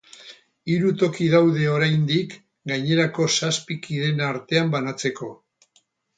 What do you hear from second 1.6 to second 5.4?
oraindik gainerako zazpi kideen artean banatzeko.